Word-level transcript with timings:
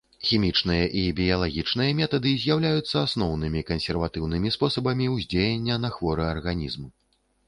Хімічныя 0.27 0.85
і 0.99 1.01
біялагічныя 1.17 1.91
метады 1.99 2.31
з'яўляюцца 2.43 3.03
асноўнымі 3.07 3.61
кансерватыўнымі 3.69 4.53
спосабамі 4.55 5.11
ўздзеяння 5.17 5.77
на 5.85 5.93
хворы 5.97 6.25
арганізм. 6.33 6.89